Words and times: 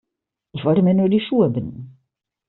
Ich 0.53 0.65
wollte 0.65 0.81
mir 0.81 0.95
nur 0.95 1.09
die 1.09 1.19
Schuhe 1.21 1.51
binden. 1.51 1.99